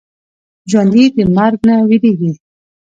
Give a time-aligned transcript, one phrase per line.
[0.69, 2.31] ژوندي د مرګ نه وېرېږي